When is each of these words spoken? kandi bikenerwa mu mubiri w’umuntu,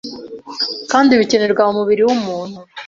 kandi 0.91 1.19
bikenerwa 1.19 1.63
mu 1.67 1.73
mubiri 1.77 2.01
w’umuntu, 2.07 2.59